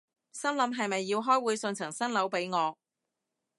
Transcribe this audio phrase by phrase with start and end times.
[0.31, 2.75] 心諗係咪要開會送層新樓畀我